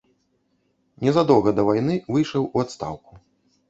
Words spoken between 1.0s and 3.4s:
Незадоўга да вайны выйшаў у адстаўку.